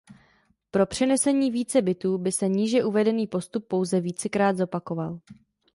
Pro 0.71 0.85
přenesení 0.85 1.51
více 1.51 1.81
bitů 1.81 2.17
by 2.17 2.31
se 2.31 2.47
níže 2.49 2.83
uvedený 2.83 3.27
postup 3.27 3.67
pouze 3.67 4.01
vícekrát 4.01 4.57
zopakoval. 4.57 5.19